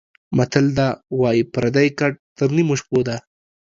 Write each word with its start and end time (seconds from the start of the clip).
متل 0.37 0.65
ده:واى 0.77 1.39
پردى 1.53 1.85
ګټ 1.99 2.13
تر 2.37 2.47
نيمو 2.55 2.75
شپو 2.79 2.99
ده. 3.07 3.15